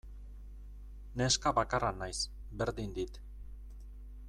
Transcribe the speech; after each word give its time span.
Neska 1.21 1.53
bakarra 1.59 1.93
naiz, 1.99 2.15
berdin 2.63 2.99
dit. 2.99 3.21